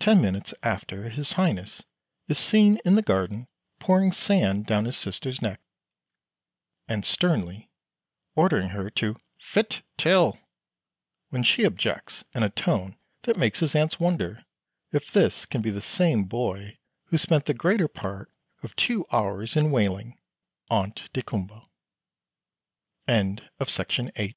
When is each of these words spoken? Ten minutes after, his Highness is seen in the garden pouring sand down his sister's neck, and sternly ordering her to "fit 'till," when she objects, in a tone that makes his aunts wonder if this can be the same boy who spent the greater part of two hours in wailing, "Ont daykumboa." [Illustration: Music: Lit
Ten 0.00 0.20
minutes 0.20 0.52
after, 0.62 1.08
his 1.08 1.32
Highness 1.32 1.82
is 2.28 2.38
seen 2.38 2.78
in 2.84 2.94
the 2.94 3.00
garden 3.00 3.48
pouring 3.78 4.12
sand 4.12 4.66
down 4.66 4.84
his 4.84 4.98
sister's 4.98 5.40
neck, 5.40 5.62
and 6.86 7.06
sternly 7.06 7.70
ordering 8.34 8.68
her 8.76 8.90
to 8.90 9.16
"fit 9.38 9.80
'till," 9.96 10.38
when 11.30 11.42
she 11.42 11.64
objects, 11.64 12.22
in 12.34 12.42
a 12.42 12.50
tone 12.50 12.98
that 13.22 13.38
makes 13.38 13.60
his 13.60 13.74
aunts 13.74 13.98
wonder 13.98 14.44
if 14.92 15.10
this 15.10 15.46
can 15.46 15.62
be 15.62 15.70
the 15.70 15.80
same 15.80 16.24
boy 16.24 16.76
who 17.04 17.16
spent 17.16 17.46
the 17.46 17.54
greater 17.54 17.88
part 17.88 18.30
of 18.62 18.76
two 18.76 19.06
hours 19.10 19.56
in 19.56 19.70
wailing, 19.70 20.20
"Ont 20.68 21.08
daykumboa." 21.14 21.66
[Illustration: 23.08 24.04
Music: 24.04 24.18
Lit 24.18 24.34